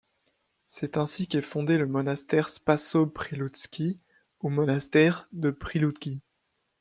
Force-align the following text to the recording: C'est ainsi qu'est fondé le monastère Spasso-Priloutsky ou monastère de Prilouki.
C'est 0.65 0.97
ainsi 0.97 1.27
qu'est 1.27 1.43
fondé 1.43 1.77
le 1.77 1.85
monastère 1.85 2.49
Spasso-Priloutsky 2.49 3.99
ou 4.41 4.49
monastère 4.49 5.29
de 5.31 5.51
Prilouki. 5.51 6.23